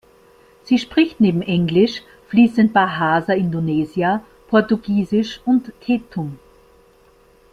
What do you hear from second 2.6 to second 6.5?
Bahasa Indonesia, Portugiesisch und Tetum.